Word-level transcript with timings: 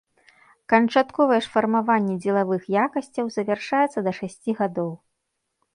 Канчатковае 0.71 1.37
ж 1.47 1.51
фармаванне 1.55 2.15
дзелавых 2.23 2.61
якасцяў 2.85 3.25
завяршаецца 3.39 3.99
да 4.11 4.19
шасці 4.23 4.51
гадоў. 4.65 4.91